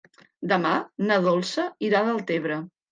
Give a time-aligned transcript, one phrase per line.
[0.53, 0.71] Demà
[1.11, 2.61] na Dolça irà a Deltebre.